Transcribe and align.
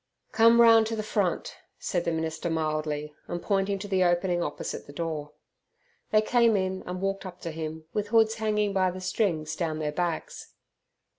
"Come 0.31 0.59
round 0.59 0.87
to 0.87 0.95
the 0.95 1.03
front," 1.03 1.57
said 1.77 2.05
the 2.05 2.11
minister 2.11 2.49
mildly, 2.49 3.13
and 3.27 3.39
pointing 3.39 3.77
to 3.77 3.87
the 3.87 4.03
opening 4.03 4.41
opposite 4.41 4.87
the 4.87 4.91
door. 4.93 5.33
They 6.09 6.23
came 6.23 6.57
in 6.57 6.81
and 6.87 6.99
walked 7.03 7.23
up 7.23 7.39
to 7.41 7.51
him, 7.51 7.85
with 7.93 8.07
hoods 8.07 8.33
hanging 8.37 8.73
by 8.73 8.89
the 8.89 8.99
strings 8.99 9.55
down 9.55 9.77
their 9.77 9.91
backs. 9.91 10.55